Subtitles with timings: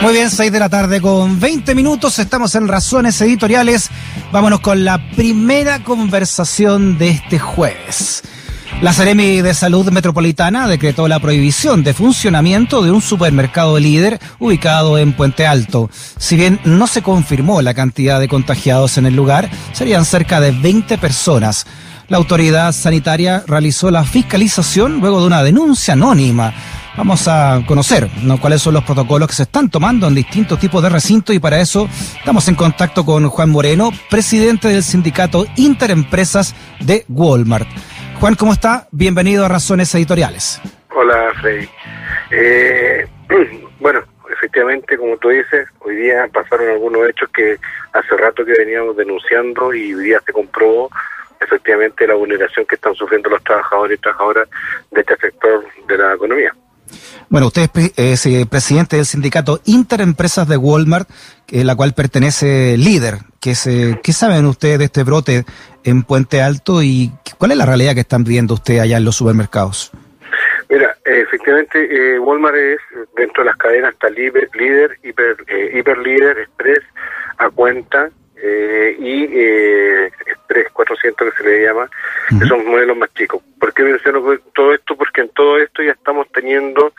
[0.00, 3.90] Muy bien, 6 de la tarde con 20 minutos, estamos en Razones Editoriales.
[4.30, 8.22] Vámonos con la primera conversación de este jueves.
[8.80, 14.98] La Seremi de Salud Metropolitana decretó la prohibición de funcionamiento de un supermercado líder ubicado
[14.98, 15.90] en Puente Alto.
[16.16, 20.52] Si bien no se confirmó la cantidad de contagiados en el lugar, serían cerca de
[20.52, 21.66] 20 personas.
[22.06, 26.54] La autoridad sanitaria realizó la fiscalización luego de una denuncia anónima
[26.98, 28.08] Vamos a conocer
[28.40, 31.60] cuáles son los protocolos que se están tomando en distintos tipos de recintos y para
[31.60, 31.88] eso
[32.18, 37.68] estamos en contacto con Juan Moreno, presidente del sindicato Interempresas de Walmart.
[38.18, 38.88] Juan, ¿cómo está?
[38.90, 40.60] Bienvenido a Razones Editoriales.
[40.90, 41.68] Hola, Freddy.
[42.32, 43.06] Eh,
[43.78, 44.00] bueno,
[44.32, 47.58] efectivamente, como tú dices, hoy día pasaron algunos hechos que
[47.92, 50.90] hace rato que veníamos denunciando y hoy día se comprobó
[51.38, 54.48] efectivamente la vulneración que están sufriendo los trabajadores y trabajadoras
[54.90, 56.52] de este sector de la economía.
[57.28, 61.08] Bueno, usted es, eh, presidente del sindicato Interempresas de Walmart,
[61.50, 63.18] la cual pertenece líder.
[63.40, 65.44] ¿Qué, eh, ¿Qué saben ustedes de este brote
[65.84, 69.16] en Puente Alto y cuál es la realidad que están viendo ustedes allá en los
[69.16, 69.90] supermercados?
[70.68, 72.80] Mira, efectivamente, eh, Walmart es
[73.16, 75.36] dentro de las cadenas está líder, hiper,
[75.74, 76.82] hiper líder, express,
[77.38, 78.10] a cuenta
[78.42, 81.90] y Express 400 que se le llama,
[82.28, 83.42] que son modelos más chicos.
[83.58, 84.22] ¿Por qué menciono
[84.54, 84.96] todo esto?
[84.96, 86.92] Porque en todo esto ya estamos teniendo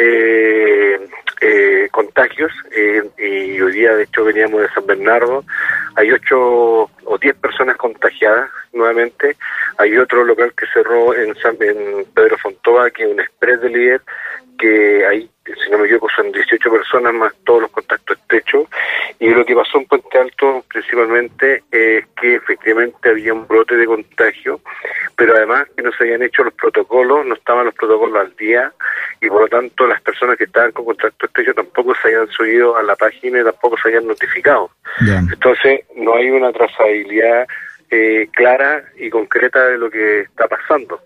[0.00, 0.98] eh,
[1.40, 5.44] eh, contagios eh, y hoy día de hecho veníamos de San Bernardo,
[5.96, 9.36] hay ocho o diez personas contagiadas nuevamente,
[9.76, 13.70] hay otro local que cerró en, San, en Pedro Fontoa, que es un express de
[13.70, 14.02] líder,
[14.58, 18.68] que ahí, si no me equivoco, son 18 personas más todos los contactos estrechos.
[19.20, 23.86] Y lo que pasó en Puente Alto principalmente es que efectivamente había un brote de
[23.86, 24.60] contagio,
[25.16, 28.72] pero además que no se habían hecho los protocolos, no estaban los protocolos al día,
[29.20, 32.76] y por lo tanto las personas que estaban con contacto estrecho tampoco se habían subido
[32.76, 34.70] a la página y tampoco se habían notificado.
[35.00, 37.46] Entonces, no hay una trazabilidad
[37.90, 41.00] eh, clara y concreta de lo que está pasando.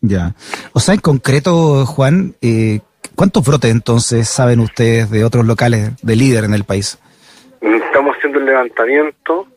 [0.00, 0.34] Ya.
[0.72, 2.80] O sea, en concreto, Juan, eh,
[3.14, 6.98] ¿cuántos brotes entonces saben ustedes de otros locales de líder en el país?
[7.92, 9.48] Estamos haciendo el levantamiento,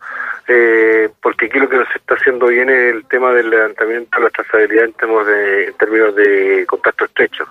[0.50, 4.26] eh, porque aquí lo que nos está haciendo bien es el tema del levantamiento de
[4.26, 7.46] la trazabilidad en términos de, en términos de contacto estrecho.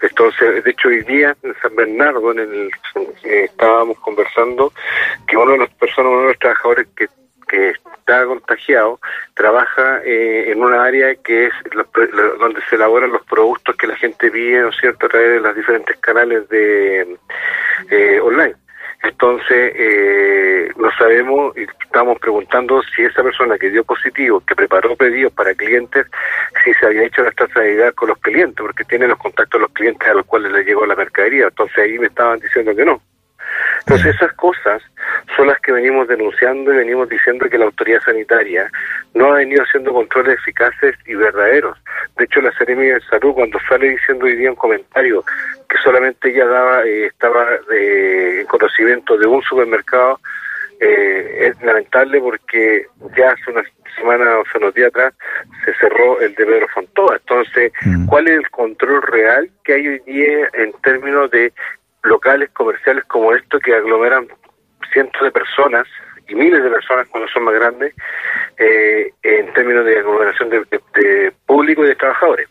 [0.00, 2.70] Entonces, de hecho, hoy día en San Bernardo, en el,
[3.24, 4.72] eh, estábamos conversando
[5.26, 7.08] que uno de los personas, uno de los trabajadores que
[7.46, 8.98] que está contagiado
[9.34, 11.52] trabaja eh, en una área que es
[12.40, 15.40] donde se elaboran los productos que la gente pide, ¿no es cierto?, a través de
[15.40, 17.18] los diferentes canales de
[17.90, 18.54] eh, online.
[19.04, 24.96] Entonces, eh, no sabemos y estamos preguntando si esa persona que dio positivo, que preparó
[24.96, 26.06] pedidos para clientes,
[26.64, 29.72] si se había hecho la trazabilidad con los clientes, porque tiene los contactos de los
[29.72, 31.48] clientes a los cuales le llegó la mercadería.
[31.48, 33.02] Entonces ahí me estaban diciendo que no.
[33.80, 34.82] Entonces esas cosas
[35.36, 38.70] son las que venimos denunciando y venimos diciendo que la autoridad sanitaria
[39.12, 41.76] no ha venido haciendo controles eficaces y verdaderos.
[42.16, 45.22] De hecho, la Seremi de Salud, cuando sale diciendo hoy día un comentario
[45.74, 50.20] que solamente ella daba, eh, estaba eh, en conocimiento de un supermercado,
[50.80, 52.86] eh, es lamentable porque
[53.16, 55.14] ya hace unas semanas o hace unos días atrás
[55.64, 57.16] se cerró el de Pedro Fontoa.
[57.16, 58.06] Entonces, mm.
[58.06, 61.52] ¿cuál es el control real que hay hoy día en términos de
[62.04, 64.28] locales comerciales como estos que aglomeran
[64.92, 65.88] cientos de personas
[66.28, 67.94] y miles de personas cuando son más grandes
[68.58, 72.48] eh, en términos de aglomeración de, público y de trabajadores.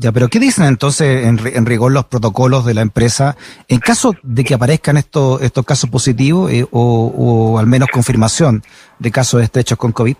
[0.00, 3.36] Ya, pero ¿qué dicen entonces en, rigor los protocolos de la empresa
[3.68, 8.62] en caso de que aparezcan estos estos casos positivos eh, o, o, al menos confirmación
[8.98, 10.16] de casos estrechos con COVID?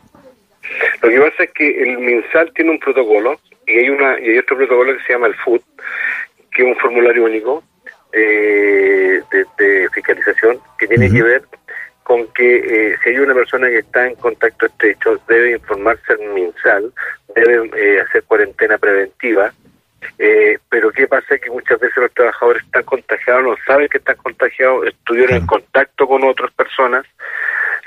[1.03, 4.39] Lo que pasa es que el MinSal tiene un protocolo y hay una y hay
[4.39, 5.61] otro protocolo que se llama el FUD,
[6.51, 7.63] que es un formulario único
[8.13, 11.43] eh, de, fiscalización que tiene que ver
[12.03, 16.33] con que eh, si hay una persona que está en contacto estrecho, debe informarse al
[16.33, 16.91] MinSal,
[17.35, 19.53] debe eh, hacer cuarentena preventiva.
[20.19, 21.39] Eh, pero ¿qué pasa?
[21.39, 26.07] Que muchas veces los trabajadores están contagiados, no saben que están contagiados, estuvieron en contacto
[26.07, 27.07] con otras personas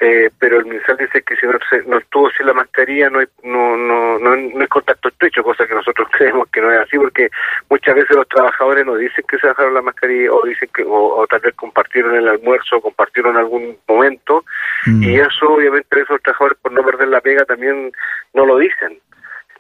[0.04, 1.54] eh, pero el MinSal dice que si no,
[1.86, 5.68] no estuvo sin la mascarilla no hay, no, no, no, no hay contacto estrecho, cosa
[5.68, 7.30] que nosotros creemos que no es así, porque
[7.70, 11.24] muchas veces los trabajadores nos dicen que se dejaron la mascarilla o dicen que o,
[11.30, 14.44] tal vez compartieron el almuerzo, compartieron algún momento,
[14.88, 15.04] mm.
[15.04, 17.92] y eso obviamente esos trabajadores por no perder la pega también
[18.34, 18.98] no lo dicen.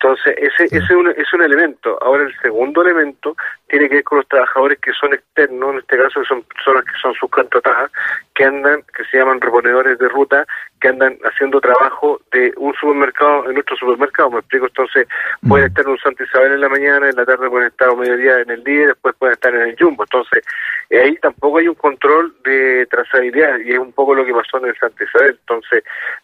[0.02, 1.98] Entonces, ese, ese es, un, es un elemento.
[2.02, 3.36] Ahora, el segundo elemento
[3.68, 7.00] tiene que ver con los trabajadores que son externos, en este caso son personas que
[7.00, 7.92] son subcontratadas,
[8.34, 10.46] que andan, que se llaman reponedores de ruta,
[10.80, 14.32] que andan haciendo trabajo de un supermercado en otro supermercado.
[14.32, 15.08] Me explico, entonces
[15.48, 17.96] pueden estar en un Santa Isabel en la mañana, en la tarde pueden estar a
[17.96, 20.04] mediodía en el día, después pueden estar en el Jumbo.
[20.04, 20.44] Entonces,
[20.92, 24.66] ahí tampoco hay un control de trazabilidad y es un poco lo que pasó en
[24.66, 25.38] el Santa Isabel.
[25.40, 25.84] Entonces,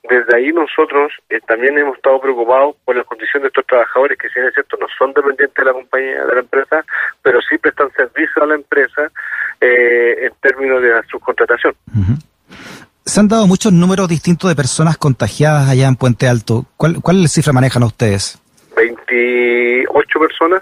[0.09, 4.29] desde ahí nosotros eh, también hemos estado preocupados por las condiciones de estos trabajadores que,
[4.29, 6.83] si es cierto, no son dependientes de la compañía, de la empresa,
[7.21, 9.11] pero sí prestan servicio a la empresa
[9.61, 11.75] eh, en términos de la subcontratación.
[13.05, 16.65] Se han dado muchos números distintos de personas contagiadas allá en Puente Alto.
[16.75, 18.39] ¿Cuál, cuál cifra manejan ustedes?
[18.75, 20.61] 28 personas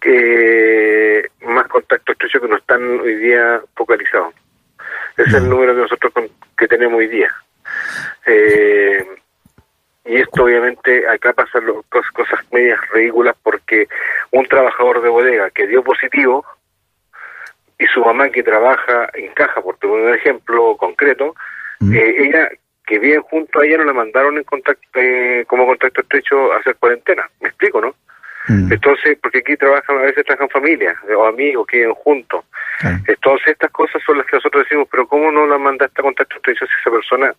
[0.00, 4.34] que más contacto estrecho que no están hoy día focalizados.
[5.16, 6.12] Ese es el número que nosotros
[6.58, 7.32] que tenemos hoy día.
[8.26, 9.06] Eh,
[10.04, 13.86] y esto obviamente acá pasan cosas medias ridículas porque
[14.32, 16.44] un trabajador de bodega que dio positivo
[17.82, 21.34] y su mamá que trabaja en caja, por poner un ejemplo concreto,
[21.92, 22.48] eh, ella
[22.86, 26.58] que vive junto a ella no la mandaron en contacto eh, como contacto estrecho a
[26.58, 27.28] hacer cuarentena.
[27.40, 27.94] ¿Me explico, no?
[28.46, 28.72] Mm.
[28.72, 32.44] Entonces, porque aquí trabajan, a veces trabajan familias o amigos que viven juntos.
[33.06, 36.36] Entonces, estas cosas son las que nosotros decimos, pero ¿cómo no la mandaste a contacto
[36.36, 37.34] estrecho si esa persona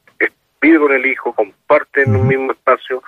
[0.62, 3.02] vive con el hijo, comparte en un mismo espacio?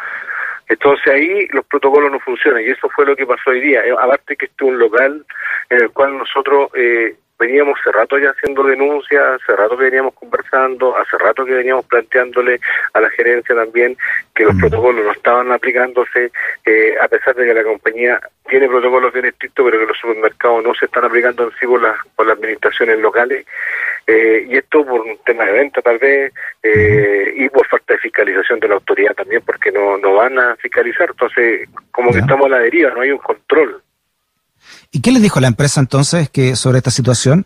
[0.68, 3.86] Entonces ahí los protocolos no funcionan y eso fue lo que pasó hoy día.
[3.86, 5.26] Eh, aparte que este es un local
[5.70, 10.14] en el cual nosotros eh, veníamos hace rato ya haciendo denuncias, hace rato que veníamos
[10.14, 12.60] conversando, hace rato que veníamos planteándole
[12.94, 13.98] a la gerencia también
[14.34, 16.32] que los protocolos no estaban aplicándose,
[16.66, 20.64] eh, a pesar de que la compañía tiene protocolos bien estrictos, pero que los supermercados
[20.64, 23.46] no se están aplicando en sí por, las por las administraciones locales,
[24.08, 26.34] eh, y esto por un tema de venta tal vez,
[26.64, 30.56] eh, y por falta de fiscalización de la autoridad también, porque no, no van a
[30.58, 33.82] fiscalizar, entonces como que estamos a la deriva, no hay un control.
[34.92, 37.46] ¿Y qué les dijo la empresa entonces que sobre esta situación?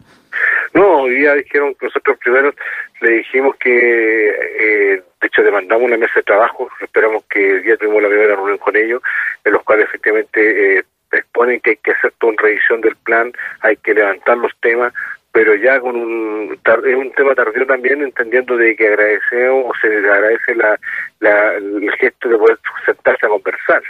[0.74, 2.54] No, hoy día dijeron que nosotros primero
[3.02, 7.78] le dijimos que, eh, de hecho, demandamos una mesa de trabajo, esperamos que el día
[7.78, 9.02] tuvimos la primera reunión con ellos,
[9.44, 13.32] en los cuales efectivamente eh, exponen que hay que hacer toda una revisión del plan,
[13.62, 14.94] hay que levantar los temas,
[15.32, 19.88] pero ya con un, es un tema tardío también, entendiendo de que agradecemos o se
[19.88, 20.80] agradece la,
[21.20, 23.82] la, el gesto de poder sentarse a conversar,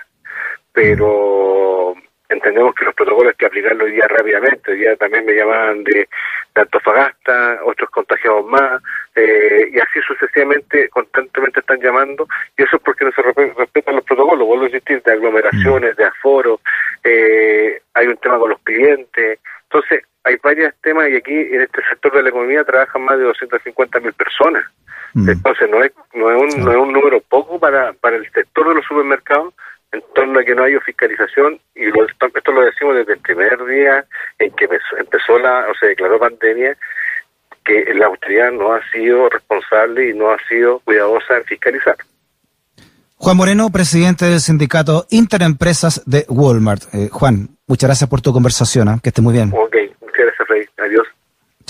[0.73, 1.95] pero
[2.39, 4.71] entendemos que los protocolos hay que aplicarlos hoy día rápidamente.
[4.71, 6.07] Hoy día también me llamaban de,
[6.55, 8.81] Antofagasta, otros contagiados más,
[9.15, 12.27] eh, y así sucesivamente, constantemente están llamando,
[12.57, 16.03] y eso es porque no se respetan los protocolos, vuelvo a insistir, de aglomeraciones, de
[16.03, 16.59] aforo,
[17.03, 19.39] eh, hay un tema con los clientes.
[19.63, 23.23] Entonces, hay varios temas y aquí en este sector de la economía trabajan más de
[23.23, 24.65] 250 mil personas.
[25.13, 25.29] Mm.
[25.29, 28.67] Entonces, no es, no, es un, no es un número poco para, para el sector
[28.67, 29.53] de los supermercados,
[29.91, 34.05] en torno a que no haya fiscalización y esto lo decimos desde el primer día
[34.37, 34.67] en que
[34.99, 36.77] empezó la o se declaró pandemia
[37.65, 41.95] que la autoridad no ha sido responsable y no ha sido cuidadosa en fiscalizar.
[43.15, 46.83] Juan Moreno, presidente del sindicato Interempresas de Walmart.
[46.93, 48.99] Eh, Juan, muchas gracias por tu conversación, ¿eh?
[49.03, 49.51] que esté muy bien.
[49.53, 50.65] Ok, muchas gracias, Rey.
[50.77, 51.05] Adiós.